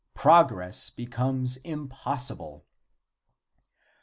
Progress 0.15 0.89
becomes 0.89 1.57
impossible. 1.57 2.65